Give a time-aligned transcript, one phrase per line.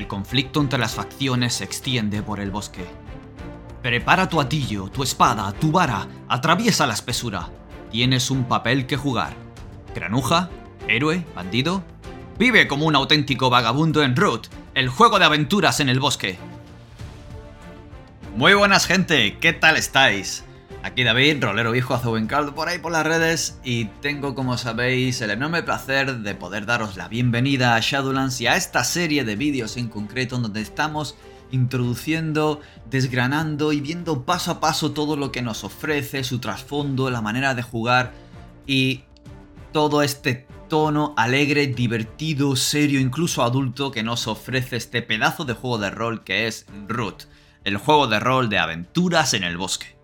[0.00, 2.86] El conflicto entre las facciones se extiende por el bosque.
[3.82, 7.50] Prepara tu atillo, tu espada, tu vara, atraviesa la espesura.
[7.90, 9.34] Tienes un papel que jugar.
[9.94, 10.48] Granuja,
[10.88, 11.82] héroe, bandido.
[12.38, 16.38] Vive como un auténtico vagabundo en Root, el juego de aventuras en el bosque.
[18.34, 20.44] Muy buenas gente, ¿qué tal estáis?
[20.82, 25.30] Aquí David, rolero viejo azubencaldo por ahí por las redes y tengo como sabéis el
[25.30, 29.76] enorme placer de poder daros la bienvenida a Shadowlands y a esta serie de vídeos
[29.76, 31.16] en concreto donde estamos
[31.50, 37.20] introduciendo, desgranando y viendo paso a paso todo lo que nos ofrece, su trasfondo, la
[37.20, 38.14] manera de jugar
[38.66, 39.02] y
[39.72, 45.76] todo este tono alegre, divertido, serio, incluso adulto que nos ofrece este pedazo de juego
[45.76, 47.24] de rol que es Root,
[47.64, 49.99] el juego de rol de aventuras en el bosque.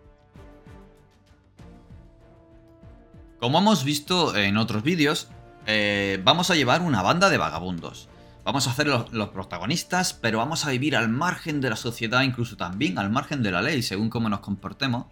[3.39, 5.29] Como hemos visto en otros vídeos,
[5.67, 8.09] eh, vamos a llevar una banda de vagabundos.
[8.45, 12.23] Vamos a hacer los, los, protagonistas, pero vamos a vivir al margen de la sociedad,
[12.23, 15.06] incluso también al margen de la ley, según cómo nos comportemos,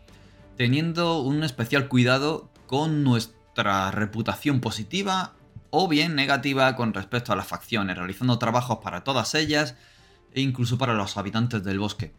[0.57, 5.35] teniendo un especial cuidado con nuestra reputación positiva
[5.71, 9.75] o bien negativa con respecto a las facciones, realizando trabajos para todas ellas
[10.33, 12.15] e incluso para los habitantes del bosque.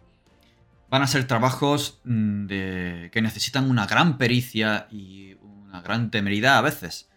[0.90, 6.62] Van a ser trabajos mm, que necesitan una gran pericia y una gran temeridad a
[6.62, 7.10] veces.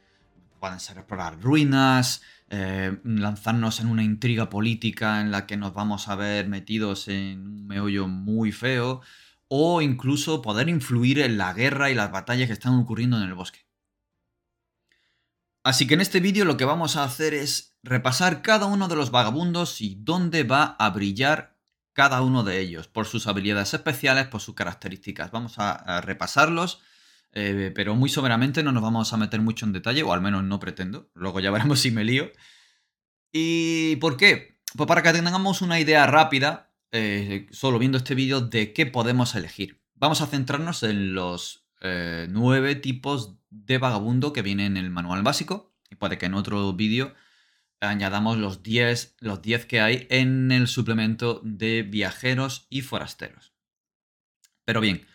[0.58, 6.08] Pueden ser explorar ruinas, eh, lanzarnos en una intriga política en la que nos vamos
[6.08, 9.02] a ver metidos en un meollo muy feo,
[9.48, 13.34] o incluso poder influir en la guerra y las batallas que están ocurriendo en el
[13.34, 13.66] bosque.
[15.62, 18.96] Así que en este vídeo lo que vamos a hacer es repasar cada uno de
[18.96, 21.57] los vagabundos y dónde va a brillar
[21.98, 25.32] cada uno de ellos, por sus habilidades especiales, por sus características.
[25.32, 26.80] Vamos a, repasarlos
[27.32, 30.44] eh, pero muy someramente no nos vamos a meter mucho en detalle, o al menos
[30.44, 31.10] no pretendo.
[31.14, 32.30] Luego ya veremos si me lío.
[33.32, 34.60] ¿Y por qué?
[34.76, 39.34] Pues para que tengamos una idea rápida, eh, solo viendo este vídeo, de qué podemos
[39.34, 39.82] elegir.
[39.96, 45.24] Vamos a centrarnos en los eh, nueve tipos de vagabundo que vienen en el manual
[45.24, 45.74] básico.
[45.90, 47.12] Y puede que en otro vídeo
[47.80, 53.52] añadamos los 10 los 10 que hay en el suplemento de viajeros y forasteros.
[54.64, 55.06] Pero bien,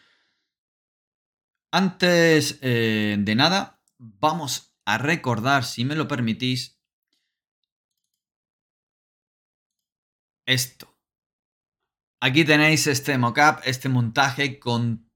[1.72, 6.79] antes eh, de nada, vamos a recordar, si me lo permitís,
[10.46, 10.94] esto.
[12.19, 15.09] Aquí tenéis este mockup, este montaje con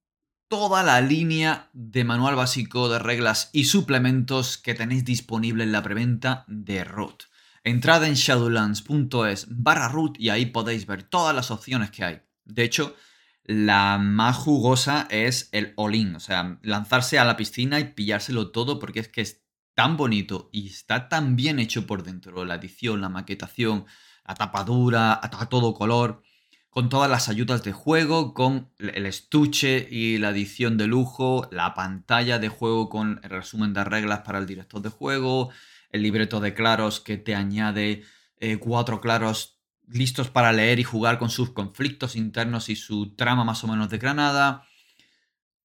[0.50, 5.84] toda la línea de manual básico de reglas y suplementos que tenéis disponible en la
[5.84, 7.24] preventa de Root.
[7.68, 12.22] Entrad en shadowlands.es barra root y ahí podéis ver todas las opciones que hay.
[12.46, 12.96] De hecho,
[13.44, 18.80] la más jugosa es el all-in, o sea, lanzarse a la piscina y pillárselo todo
[18.80, 19.44] porque es que es
[19.76, 23.86] tan bonito y está tan bien hecho por dentro, la edición, la maquetación,
[24.26, 26.24] la tapadura, a todo color,
[26.70, 31.74] con todas las ayudas de juego, con el estuche y la edición de lujo, la
[31.74, 35.50] pantalla de juego con el resumen de reglas para el director de juego,
[35.98, 38.04] el libreto de claros que te añade
[38.38, 43.44] eh, cuatro claros listos para leer y jugar con sus conflictos internos y su trama
[43.44, 44.64] más o menos de Granada.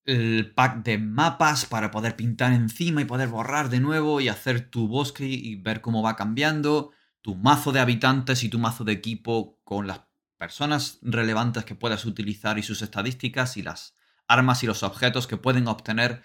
[0.05, 4.69] El pack de mapas para poder pintar encima y poder borrar de nuevo y hacer
[4.69, 6.91] tu bosque y ver cómo va cambiando.
[7.21, 10.01] Tu mazo de habitantes y tu mazo de equipo con las
[10.39, 13.95] personas relevantes que puedas utilizar y sus estadísticas y las
[14.27, 16.23] armas y los objetos que pueden obtener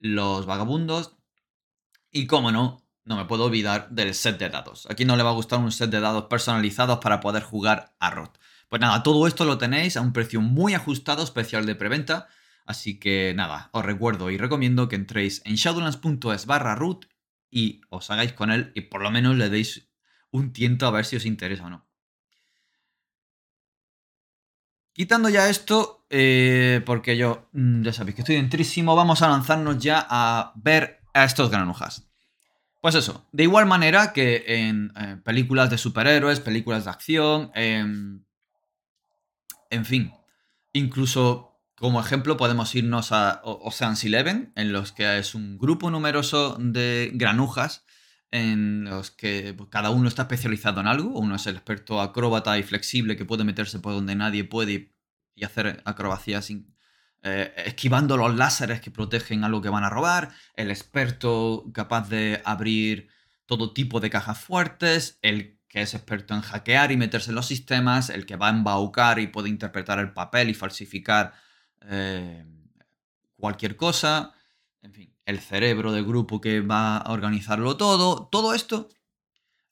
[0.00, 1.16] los vagabundos.
[2.10, 4.86] Y cómo no, no me puedo olvidar del set de dados.
[4.88, 8.10] Aquí no le va a gustar un set de dados personalizados para poder jugar a
[8.10, 8.38] Rot.
[8.68, 12.28] Pues nada, todo esto lo tenéis a un precio muy ajustado, especial de preventa.
[12.66, 17.06] Así que nada, os recuerdo y recomiendo que entréis en shadowlands.es barra root
[17.50, 19.90] y os hagáis con él y por lo menos le deis
[20.30, 21.88] un tiento a ver si os interesa o no.
[24.92, 29.78] Quitando ya esto, eh, porque yo mm, ya sabéis que estoy entrísimo, vamos a lanzarnos
[29.78, 32.09] ya a ver a estos granujas.
[32.80, 38.24] Pues eso, de igual manera que en eh, películas de superhéroes, películas de acción, en
[39.84, 40.12] fin,
[40.72, 41.50] incluso
[41.80, 47.10] como ejemplo podemos irnos a Ocean's Eleven, en los que es un grupo numeroso de
[47.14, 47.86] granujas,
[48.30, 52.58] en los que pues, cada uno está especializado en algo, uno es el experto acróbata
[52.58, 54.92] y flexible que puede meterse por donde nadie puede
[55.34, 56.69] y hacer acrobacias sin,
[57.22, 62.08] eh, esquivando los láseres que protegen a lo que van a robar, el experto capaz
[62.08, 63.08] de abrir
[63.46, 67.46] todo tipo de cajas fuertes, el que es experto en hackear y meterse en los
[67.46, 71.34] sistemas, el que va a embaucar y puede interpretar el papel y falsificar
[71.82, 72.44] eh,
[73.36, 74.32] cualquier cosa,
[74.82, 78.88] en fin, el cerebro del grupo que va a organizarlo todo, todo esto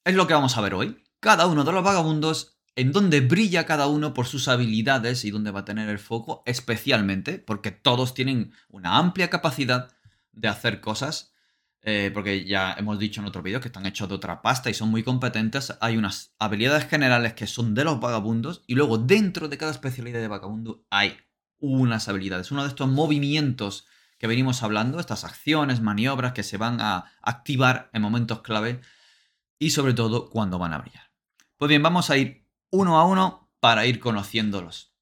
[0.05, 1.03] es lo que vamos a ver hoy.
[1.21, 5.51] Cada uno de los vagabundos en donde brilla cada uno por sus habilidades y donde
[5.51, 9.91] va a tener el foco especialmente, porque todos tienen una amplia capacidad
[10.31, 11.35] de hacer cosas,
[11.83, 14.75] eh, porque ya hemos dicho en otro vídeo que están hechos de otra pasta y
[14.75, 15.77] son muy competentes.
[15.81, 20.21] Hay unas habilidades generales que son de los vagabundos y luego dentro de cada especialidad
[20.21, 21.17] de vagabundo hay
[21.59, 23.89] unas habilidades, uno de estos movimientos
[24.19, 28.81] que venimos hablando, estas acciones, maniobras que se van a activar en momentos clave
[29.59, 31.11] y sobre todo cuando van a brillar.
[31.57, 34.95] Pues bien, vamos a ir uno a uno para ir conociéndolos.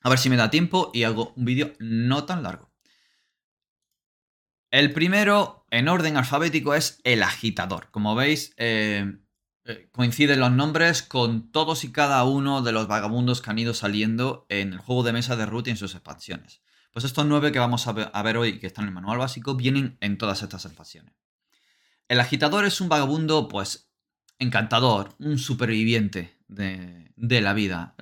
[0.00, 2.70] A ver si me da tiempo y hago un vídeo no tan largo.
[4.70, 7.90] El primero, en orden alfabético, es el agitador.
[7.90, 9.18] Como veis, eh,
[9.66, 13.72] eh, coinciden los nombres con todos y cada uno de los vagabundos que han ido
[13.72, 16.60] saliendo en el juego de mesa de Root y en sus expansiones.
[16.92, 19.96] Pues estos nueve que vamos a ver, hoy, que están en el manual básico, vienen
[20.00, 21.14] en todas estas expansiones.
[22.08, 23.83] El agitador es un vagabundo, pues,
[24.44, 27.94] encantador, un superviviente de, la vida.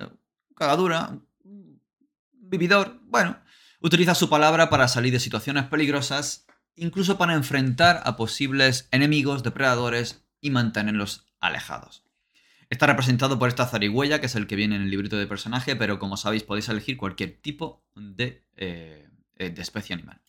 [0.55, 1.17] Cagadura,
[2.31, 3.37] vividor, bueno,
[3.81, 6.45] utiliza su palabra para salir de situaciones peligrosas
[6.75, 12.03] incluso para enfrentar a posibles enemigos, depredadores y mantenerlos alejados.
[12.69, 15.75] Está representado por esta zarigüeya, que es el que viene en el librito de personaje,
[15.75, 19.07] pero como sabéis podéis elegir cualquier tipo de, eh,
[19.37, 20.22] de especie animal.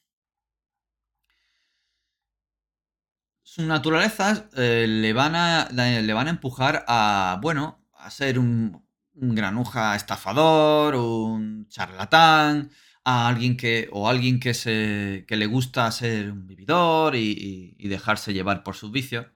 [3.55, 8.85] Sus naturalezas eh, le, van a, le van a empujar a, bueno, a ser un,
[9.15, 12.73] un granuja estafador, un charlatán,
[13.05, 18.33] a alguien que, o alguien que, se, que le gusta ser un vividor y, dejarse
[18.33, 19.27] llevar por sus vicios.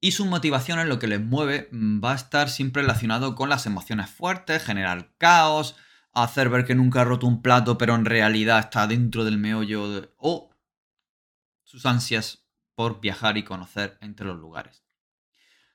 [0.00, 3.50] Y su motivación en lo que les mueve mm, va a estar siempre relacionado con
[3.50, 5.76] las emociones fuertes, generar caos,
[6.14, 10.10] hacer ver que nunca ha roto un plato pero en realidad está dentro del meollo
[10.16, 10.48] o
[11.64, 12.41] sus ansias
[13.00, 14.84] viajar y conocer entre los lugares.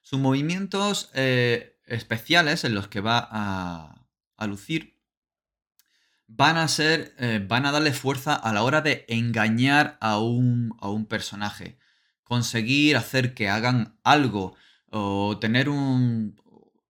[0.01, 4.07] Sus movimientos eh, especiales en los que va a,
[4.37, 4.97] a lucir
[6.27, 10.75] van a ser, eh, van a darle fuerza a la hora de engañar a un,
[10.79, 11.79] a un personaje.
[12.23, 14.55] Conseguir hacer que hagan algo
[14.89, 16.35] o tener un...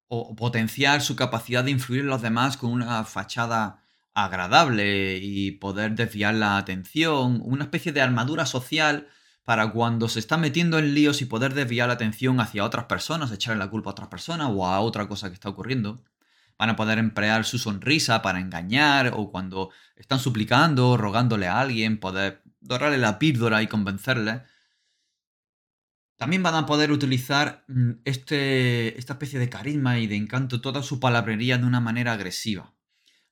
[0.07, 3.83] o potenciar su capacidad de influir en los demás con una fachada
[4.13, 9.07] agradable y poder desviar la atención, una especie de armadura social
[9.47, 13.31] para cuando se está metiendo en líos y poder desviar la atención hacia otras personas,
[13.31, 16.03] echarle la culpa a otras personas o a otra cosa que está ocurriendo
[16.57, 21.97] van a poder emplear su sonrisa para engañar o cuando están suplicando, rogándole a alguien,
[21.97, 24.41] poder dorarle la píldora y convencerle.
[26.17, 30.83] También van a poder utilizar mm, este, esta especie de carisma y de encanto, toda
[30.83, 32.73] su palabrería de una manera agresiva.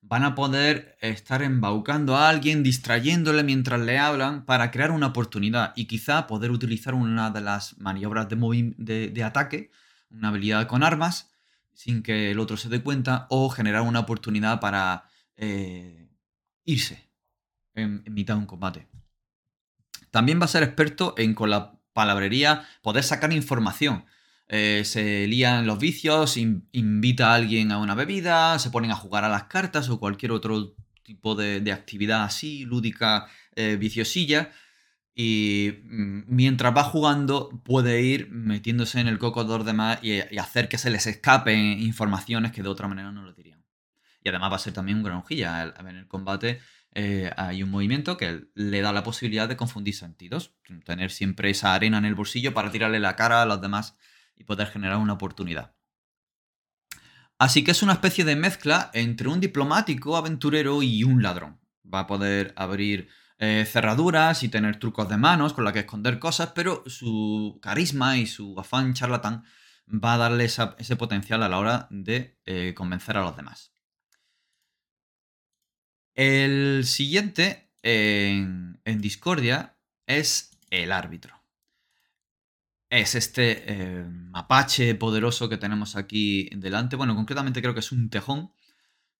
[0.07, 5.73] Van a poder estar embaucando a alguien, distrayéndole mientras le hablan para crear una oportunidad
[5.75, 9.71] y quizá poder utilizar una de las maniobras de, ataque,
[10.11, 11.31] una habilidad con armas,
[11.73, 15.05] sin que el otro se dé cuenta o generar una oportunidad para
[15.37, 16.07] eh,
[16.65, 17.09] irse
[17.73, 18.87] en, mitad de un combate.
[20.11, 24.05] También va a ser experto en con la palabrería poder sacar información.
[24.47, 29.23] Eh, se lían los vicios, invita a alguien a una bebida, se ponen a jugar
[29.23, 34.51] a las cartas o cualquier otro tipo de, actividad así, lúdica, eh, viciosilla
[35.15, 40.19] y mm, mientras va jugando puede ir metiéndose en el coco de los demás y,
[40.37, 43.63] hacer que se les escapen informaciones que de otra manera no lo dirían.
[44.21, 45.73] Y además va a ser también un granjilla.
[45.79, 46.59] En el combate
[46.93, 50.53] eh, hay un movimiento que le da la posibilidad de confundir sentidos.
[50.83, 53.95] Tener siempre esa arena en el bolsillo para tirarle la cara a los demás
[54.35, 55.75] y poder generar una oportunidad.
[57.37, 61.59] Así que es una especie de mezcla entre un diplomático aventurero y un ladrón.
[61.85, 66.19] Va a poder abrir eh, cerraduras y tener trucos de manos con la que esconder
[66.19, 69.43] cosas, pero su carisma y su afán charlatán
[69.87, 73.73] va a darle ese potencial a la hora de eh, convencer a los demás.
[76.15, 79.77] El siguiente en, Discordia
[80.07, 81.34] es el árbitro.
[82.95, 86.95] Es este eh, mapache poderoso que tenemos aquí delante.
[86.95, 88.51] Bueno, concretamente creo que es un tejón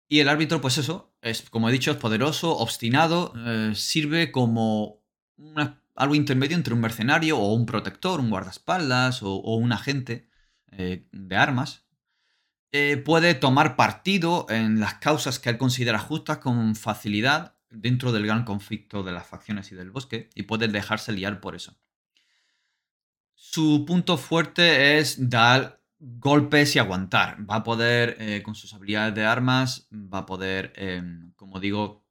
[0.08, 5.04] y el árbitro, pues eso, es, como he dicho, es poderoso, obstinado, eh, sirve como
[5.96, 10.30] algo intermedio entre un mercenario o un protector, un guardaespaldas o, un agente
[10.72, 11.86] eh, de armas.
[12.72, 18.28] Eh, puede tomar partido en las causas que él considera justas con facilidad dentro del
[18.28, 21.78] gran conflicto de las facciones y del bosque y puede dejarse liar por eso.
[23.52, 27.38] Su punto fuerte es dar golpes y aguantar.
[27.50, 32.06] Va a poder, eh, con sus habilidades de armas, va a poder, em, como digo,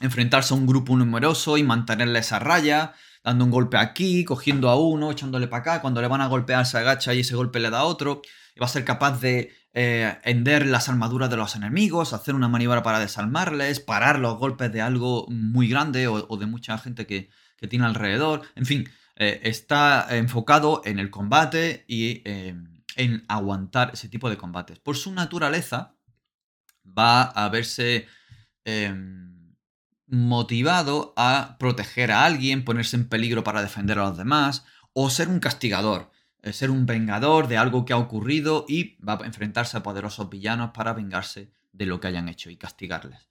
[0.00, 4.76] enfrentarse a un grupo numeroso y mantenerle esa raya, dando un golpe aquí, cogiendo a
[4.76, 5.80] uno, echándole para acá.
[5.82, 8.22] Cuando le van a golpear, se agacha y ese golpe le da a otro.
[8.56, 12.48] Y va a ser capaz de eh, hender las armaduras de los enemigos, hacer una
[12.48, 17.30] maniobra para desarmarles, parar los golpes de algo muy grande o, de mucha gente que,
[17.68, 18.42] tiene alrededor.
[18.56, 24.78] En fin, eh, está enfocado en el combate y en aguantar ese tipo de combates.
[24.78, 25.96] Por su naturaleza,
[26.86, 28.06] va a verse
[28.64, 29.54] em,
[30.06, 35.28] motivado a proteger a alguien, ponerse en peligro para defender a los demás, o ser
[35.28, 36.10] un castigador,
[36.42, 40.28] eh, ser un vengador de algo que ha ocurrido y va a enfrentarse a poderosos
[40.28, 43.28] villanos para vengarse de lo que hayan hecho y castigarles.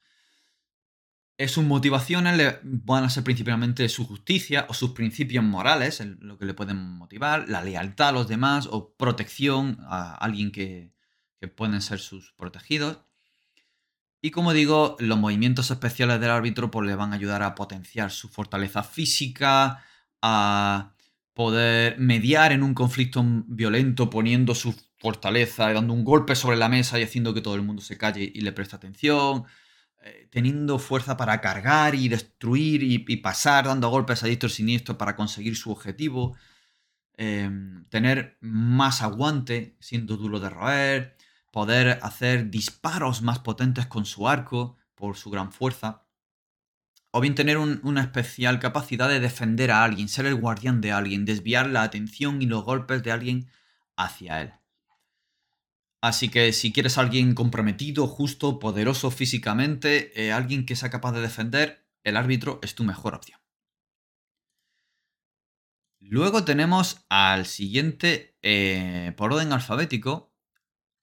[1.48, 6.54] Sus motivaciones van a ser principalmente su justicia o sus principios morales, lo que le
[6.54, 10.94] pueden motivar, la lealtad a los demás o protección a alguien que,
[11.40, 13.00] que pueden ser sus protegidos.
[14.22, 18.12] Y como digo, los movimientos especiales del árbitro pues, le van a ayudar a potenciar
[18.12, 19.84] su fortaleza física,
[20.22, 20.94] a
[21.34, 27.00] poder mediar en un conflicto violento poniendo su fortaleza dando un golpe sobre la mesa
[27.00, 29.46] y haciendo que todo el mundo se calle y le preste atención,
[30.04, 34.98] eh, teniendo fuerza para cargar y destruir y, pasar dando golpes a diestro y siniestro
[34.98, 36.36] para conseguir su objetivo,
[37.18, 41.18] em, tener más aguante siendo duro de roer,
[41.52, 46.06] poder hacer disparos más potentes con su arco por su gran fuerza,
[47.12, 51.26] o bien tener una especial capacidad de defender a alguien, ser el guardián de alguien,
[51.26, 53.50] desviar la atención y los golpes de alguien
[53.98, 54.54] hacia él.
[56.02, 61.22] Así que si quieres alguien comprometido, justo, poderoso físicamente, eh, alguien que sea capaz de
[61.22, 63.40] defender, el árbitro es tu mejor opción.
[66.00, 70.34] Luego tenemos al siguiente, eh, por orden alfabético,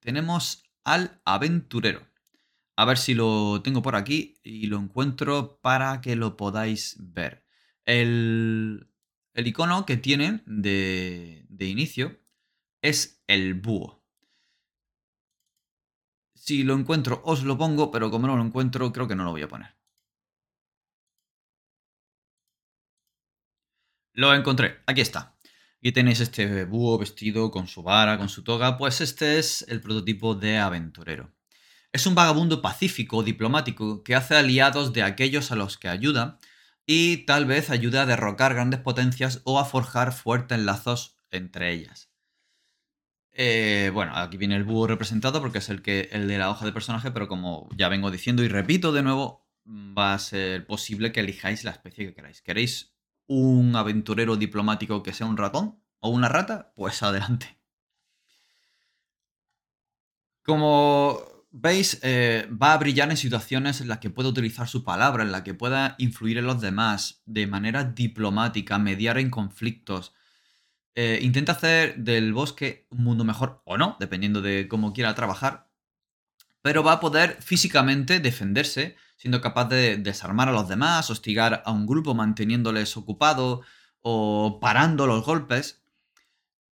[0.01, 2.09] tenemos al aventurero.
[2.77, 7.45] A ver si lo tengo por aquí y lo encuentro para que lo podáis ver.
[7.85, 8.91] El,
[9.35, 12.19] icono que tienen de, de inicio
[12.83, 13.98] es el búho.
[16.49, 19.33] Si lo encuentro os lo pongo, pero como no lo encuentro creo que no lo
[19.33, 19.71] voy a poner.
[24.15, 25.37] Lo encontré, aquí está.
[25.83, 29.83] Y tenéis este búho vestido con su vara, con su toga, pues este es el
[29.83, 31.35] prototipo de aventurero.
[31.93, 36.39] Es un vagabundo pacífico, diplomático, que hace aliados de aquellos a los que ayuda
[36.87, 42.08] y tal vez ayuda a derrocar grandes potencias o a forjar fuertes lazos entre ellas.
[43.41, 46.67] Eh, bueno, aquí viene el búho representado porque es el, que, el de la hoja
[46.67, 51.13] de personaje, pero como ya vengo diciendo y repito de nuevo, va a ser posible
[51.13, 52.43] que elijáis la especie que queráis.
[52.43, 57.59] ¿Queréis un aventurero diplomático que sea un ratón o una rata, pues adelante.
[60.43, 65.23] Como veis, eh, va a brillar en situaciones en las que pueda utilizar su palabra,
[65.23, 70.15] en las que pueda influir en los demás de manera diplomática, mediar en conflictos.
[71.01, 75.71] Eh, intenta hacer del bosque un mundo mejor o no, dependiendo de cómo quiera trabajar,
[76.61, 81.71] pero va a poder físicamente defenderse siendo capaz de desarmar a los demás, hostigar a
[81.71, 83.65] un grupo manteniéndoles ocupados
[84.01, 85.85] o parando los golpes.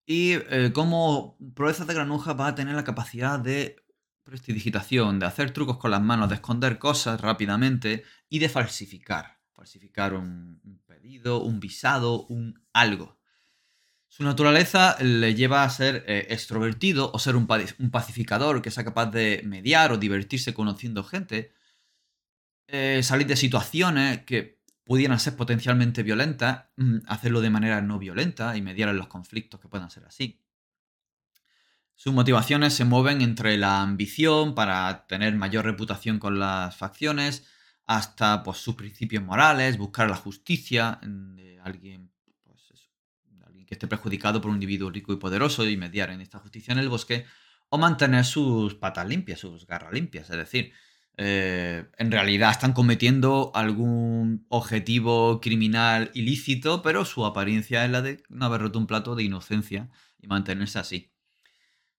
[0.06, 3.76] Y eh, como proezas de granuja va a tener la capacidad de
[4.25, 9.38] prestidigitación, de hacer trucos con las manos, de esconder cosas rápidamente y de falsificar.
[9.52, 13.21] Falsificar un, pedido, un visado, un algo.
[14.16, 19.11] Su naturaleza le lleva a ser eh, extrovertido o ser un, pacificador que sea capaz
[19.11, 21.52] de mediar o divertirse conociendo gente,
[22.66, 28.56] eh, salir de situaciones que pudieran ser potencialmente violentas, mm, hacerlo de manera no violenta
[28.56, 30.40] y mediar en los conflictos que puedan ser así.
[31.94, 37.46] Sus motivaciones se mueven entre la ambición para tener mayor reputación con las facciones,
[37.85, 42.15] hasta pues, sus principios morales, buscar la justicia de alguien, pues, alguien
[43.66, 46.78] que esté perjudicado por un individuo rico y poderoso y mediar en esta justicia en
[46.78, 47.26] el bosque,
[47.68, 50.73] o mantener sus patas limpias, sus garras limpias, es decir,
[51.18, 58.23] eh, en realidad están cometiendo algún objetivo criminal ilícito, pero su apariencia es la de
[58.28, 59.88] no haber roto un plato de inocencia
[60.20, 61.12] y mantenerse así.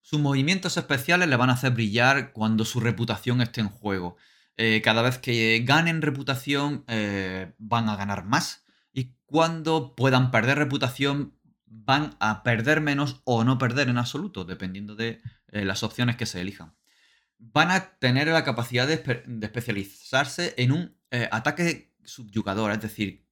[0.02, 4.16] Sus movimientos especiales le van a hacer brillar cuando su reputación esté en juego.
[4.56, 10.58] Eh, cada vez que ganen reputación eh, van a ganar más y cuando puedan perder
[10.58, 11.37] reputación
[11.70, 15.20] van a perder menos o no perder en absoluto, dependiendo de
[15.50, 16.74] las opciones que se elijan
[17.38, 18.94] van a tener la capacidad de,
[19.42, 23.24] especializarse en un eh, ataque subyugador, es decir,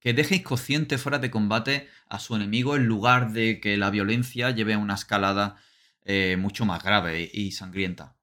[0.00, 4.50] que deje inconsciente fuera de combate a su enemigo en lugar de que la violencia
[4.50, 5.56] lleve a una escalada
[6.04, 8.16] eh, mucho más grave y sangrienta.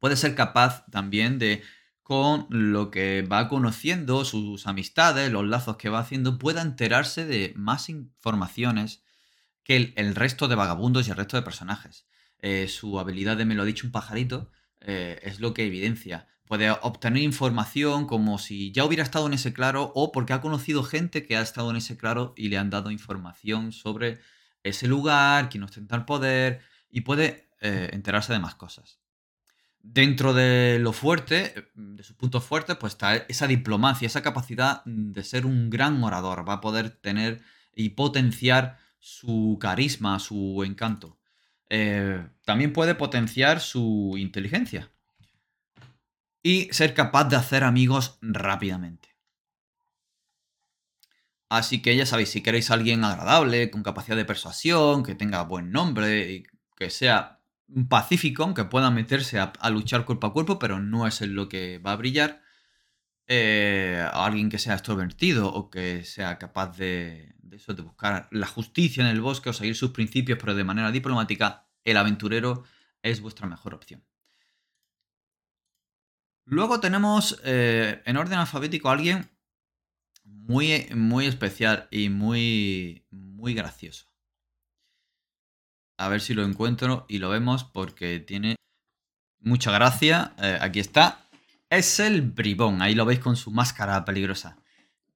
[0.00, 1.62] Puede ser capaz también de,
[2.08, 7.52] con lo que va conociendo, sus amistades, los lazos que va haciendo, pueda enterarse de
[7.54, 9.02] más informaciones
[9.62, 12.06] que el resto de vagabundos y el resto de personajes.
[12.40, 14.50] eh, su habilidad de me lo ha dicho un pajarito
[14.80, 16.28] eh, es lo que evidencia.
[16.46, 20.84] Puede obtener información como si ya hubiera estado en ese claro o porque ha conocido
[20.84, 24.18] gente que ha estado en ese claro y le han dado información sobre
[24.62, 28.98] ese lugar, quién ostenta el poder y puede eh, enterarse de más cosas.
[29.80, 35.24] Dentro de lo fuerte, de sus puntos fuertes, pues está esa diplomacia, esa capacidad de
[35.24, 36.48] ser un gran orador.
[36.48, 37.40] Va a poder tener
[37.74, 41.18] y potenciar su carisma, su encanto.
[41.70, 44.90] Eh, también puede potenciar su inteligencia
[46.42, 49.08] y ser capaz de hacer amigos rápidamente.
[51.50, 55.42] Así que ya sabéis, si queréis a alguien agradable, con capacidad de persuasión, que tenga
[55.44, 57.37] buen nombre y que sea
[57.88, 61.78] pacífico, aunque pueda meterse a, luchar cuerpo a cuerpo, pero no es en lo que
[61.78, 62.42] va a brillar,
[63.26, 69.02] eh, alguien que sea extrovertido o que sea capaz de, eso, de buscar la justicia
[69.02, 72.64] en el bosque o seguir sus principios, pero de manera diplomática, el aventurero
[73.02, 74.04] es vuestra mejor opción.
[76.44, 79.30] Luego tenemos eh, en orden alfabético a alguien
[80.24, 84.07] muy, muy especial y muy, muy gracioso.
[85.98, 88.54] A ver si lo encuentro y lo vemos porque tiene
[89.40, 90.34] mucha gracia.
[90.38, 91.28] Eh, aquí está.
[91.70, 92.80] Es el bribón.
[92.80, 94.56] Ahí lo veis con su máscara peligrosa.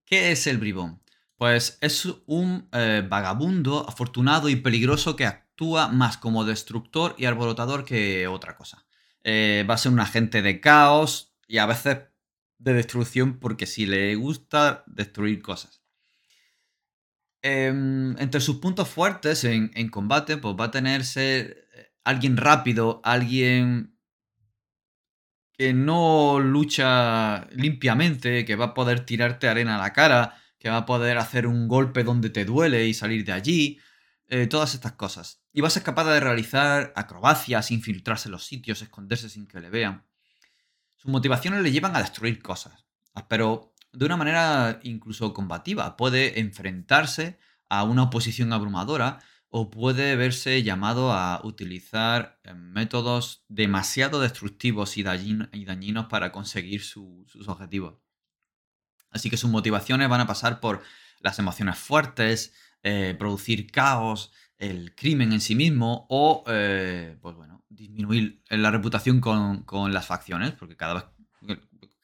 [0.05, 1.01] ¿Qué es el bribón?
[1.37, 7.85] Pues es un eh, vagabundo afortunado y peligroso que actúa más como destructor y alborotador
[7.85, 8.85] que otra cosa.
[9.23, 11.99] Eh, va a ser un agente de caos y a veces
[12.59, 15.82] de destrucción porque si le gusta destruir cosas.
[17.45, 23.01] Em, entre sus puntos fuertes en, combate, pues va a tener ser eh, alguien rápido,
[23.05, 23.99] alguien
[25.53, 30.79] que no lucha limpiamente, que va a poder tirarte arena a la cara, que va
[30.79, 33.81] a poder hacer un golpe donde te duele y salir de allí,
[34.29, 35.43] eh, todas estas cosas.
[35.53, 39.61] Y va a ser capaz de realizar acrobacias, infiltrarse en los sitios, esconderse sin que
[39.61, 40.07] le vean.
[40.97, 42.87] Sus motivaciones le llevan a destruir cosas,
[43.29, 45.97] pero de una manera incluso combativa.
[45.97, 54.21] Puede enfrentarse a una oposición abrumadora o puede verse llamado a utilizar eh, métodos demasiado
[54.21, 57.99] destructivos y dañinos para conseguir sus objetivos.
[59.11, 60.83] Así que sus motivaciones van a pasar por
[61.21, 67.63] las emociones fuertes, eh, producir caos, el crimen en sí mismo o, eh, pues bueno,
[67.69, 71.05] disminuir la reputación con, las facciones, porque cada vez,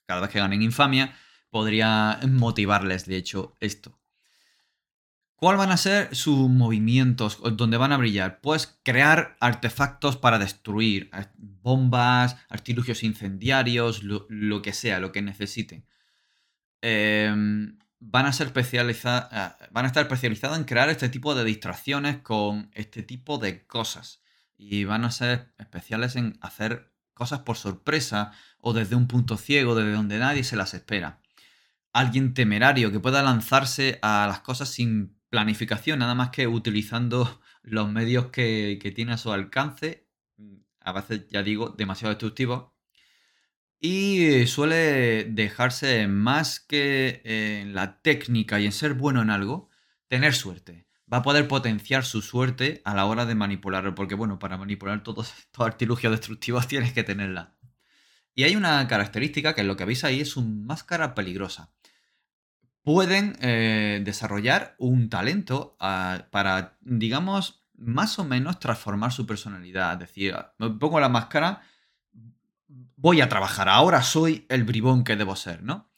[0.06, 1.14] cada vez que ganen infamia
[1.50, 3.98] podría motivarles, de hecho, esto.
[5.38, 7.38] ¿Cuáles van a ser sus movimientos?
[7.52, 8.40] ¿Dónde van a brillar?
[8.40, 15.86] Pues crear artefactos para destruir, bombas, artilugios incendiarios, lo que sea, lo que necesiten.
[16.82, 18.52] Em, van, a ser
[19.04, 23.64] ah, van a estar especializados en crear este tipo de distracciones con este tipo de
[23.64, 24.20] cosas.
[24.56, 29.76] Y van a ser especiales en hacer cosas por sorpresa o desde un punto ciego,
[29.76, 31.20] desde donde nadie se las espera.
[31.98, 37.90] Alguien temerario que pueda lanzarse a las cosas sin planificación, nada más que utilizando los
[37.90, 40.06] medios que, tiene a su alcance.
[40.80, 42.70] A veces, ya digo, demasiado destructivos
[43.80, 49.68] y suele dejarse más que en la técnica y en ser bueno en algo,
[50.08, 50.86] tener suerte.
[51.12, 55.02] Va a poder potenciar su suerte a la hora de manipularlo, porque bueno, para manipular
[55.02, 57.56] todos estos artilugios destructivos tienes que tenerla.
[58.34, 61.72] Y hay una característica que lo que veis ahí es una máscara peligrosa.
[62.88, 69.92] Pueden eh, desarrollar un talento ah, para, digamos, más o menos transformar su personalidad.
[69.92, 71.62] Es decir, me pongo la máscara
[72.98, 75.90] voy a trabajar, ahora soy el bribón que debo ser, ¿no?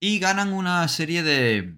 [0.00, 1.76] Y ganan una serie de,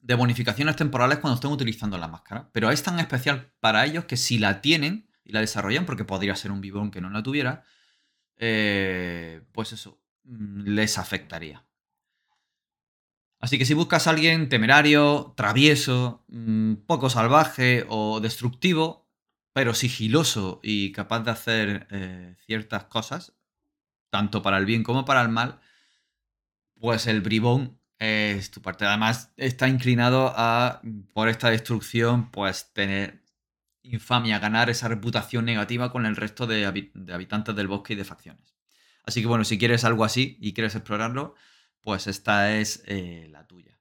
[0.00, 2.48] de bonificaciones temporales cuando estén utilizando la máscara.
[2.52, 6.36] Pero es tan especial para ellos que si la tienen y la desarrollan, porque podría
[6.36, 7.64] ser un bribón que no la tuviera,
[8.36, 11.64] eh, pues eso, mm, les afectaría.
[13.46, 19.08] Así que si buscas a alguien temerario, travieso, mm, poco salvaje o destructivo,
[19.52, 23.36] pero sigiloso y capaz de hacer eh, ciertas cosas,
[24.10, 25.60] tanto para el bien como para el mal,
[26.80, 28.84] pues el bribón es tu parte.
[28.84, 30.80] Además, está inclinado a,
[31.12, 33.22] por esta destrucción, pues tener
[33.84, 38.56] infamia, ganar esa reputación negativa con el resto de, habitantes del bosque y de facciones.
[39.04, 41.36] Así que bueno, si quieres algo así y quieres explorarlo,
[41.86, 43.78] pues esta es eh, la tuya.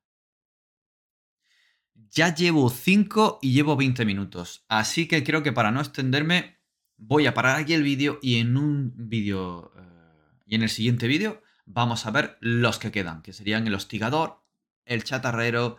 [2.12, 6.60] Ya llevo 5 y llevo 20 minutos, así que creo que para no extenderme
[6.98, 11.08] voy a parar aquí el vídeo y en un vídeo eh, y en el siguiente
[11.08, 14.40] vídeo vamos a ver los que quedan, que serían el hostigador,
[14.86, 15.78] el chatarrero,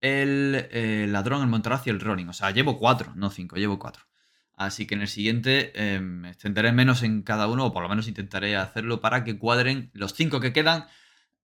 [0.00, 2.30] el, eh, ladrón, el montaraz y el running.
[2.30, 4.04] O sea, llevo cuatro, no cinco, llevo cuatro.
[4.54, 5.72] Así que en el siguiente
[6.30, 10.14] extenderé menos en cada uno, o por lo menos intentaré hacerlo para que cuadren los
[10.14, 10.86] cinco que quedan.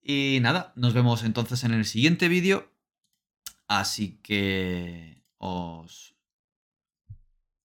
[0.02, 2.72] Y nada, nos vemos entonces en el siguiente vídeo.
[3.66, 6.14] Así que os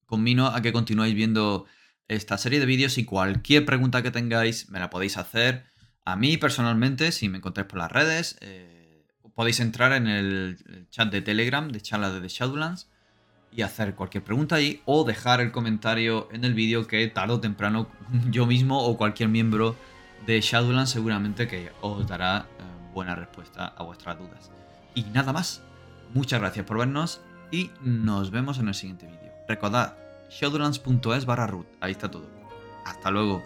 [0.06, 1.66] convino a que continuéis viendo
[2.08, 5.66] esta serie de vídeos y cualquier pregunta que tengáis me la podéis hacer
[6.06, 8.38] a mí personalmente, si me encontráis por las redes.
[8.42, 12.90] Eh, podéis entrar en el chat de Telegram de charla de The Shadowlands
[13.52, 17.40] y hacer cualquier pregunta ahí o dejar el comentario en el vídeo que tarde o
[17.40, 17.88] temprano
[18.30, 19.76] yo mismo o cualquier miembro
[20.26, 24.52] de Shadowlands seguramente que os dará eh, buena respuesta a vuestras dudas.
[24.96, 25.62] Y nada más,
[26.14, 29.32] muchas gracias por vernos y nos vemos en el siguiente vídeo.
[29.48, 29.96] Recordad,
[30.30, 32.28] shadowlands.es barra root, ahí está todo.
[32.86, 33.44] Hasta luego.